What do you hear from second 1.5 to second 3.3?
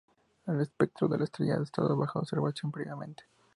ha estado bajo observación previamente.